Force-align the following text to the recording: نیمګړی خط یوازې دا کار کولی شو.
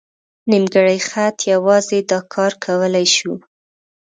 نیمګړی 0.51 0.99
خط 1.09 1.37
یوازې 1.53 1.99
دا 2.11 2.19
کار 2.33 2.51
کولی 2.63 3.05
شو. 3.15 3.33